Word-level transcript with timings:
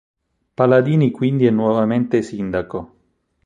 Paladini 0.55 1.11
quindi 1.11 1.45
è 1.45 1.51
nuovamente 1.51 2.23
sindaco. 2.23 2.93